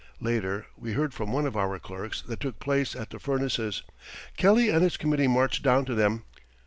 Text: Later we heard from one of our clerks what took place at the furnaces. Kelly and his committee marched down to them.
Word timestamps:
Later 0.19 0.65
we 0.75 0.93
heard 0.93 1.13
from 1.13 1.31
one 1.31 1.45
of 1.45 1.55
our 1.55 1.77
clerks 1.77 2.27
what 2.27 2.39
took 2.39 2.57
place 2.57 2.95
at 2.95 3.11
the 3.11 3.19
furnaces. 3.19 3.83
Kelly 4.35 4.69
and 4.71 4.81
his 4.81 4.97
committee 4.97 5.27
marched 5.27 5.61
down 5.61 5.85
to 5.85 5.93
them. 5.93 6.23